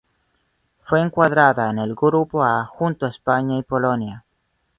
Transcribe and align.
Fue 0.79 0.99
encuadrada 0.99 1.69
en 1.69 1.77
el 1.77 1.93
Grupo 1.93 2.43
A 2.43 2.65
junto 2.65 3.05
a 3.05 3.09
España 3.09 3.59
y 3.59 3.61
Polonia. 3.61 4.25